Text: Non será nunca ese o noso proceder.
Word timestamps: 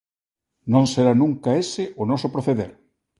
Non 0.73 0.85
será 0.93 1.13
nunca 1.21 1.57
ese 1.63 1.83
o 2.01 2.03
noso 2.11 2.27
proceder. 2.33 2.71